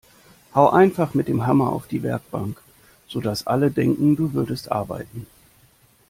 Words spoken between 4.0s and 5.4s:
du würdest arbeiten!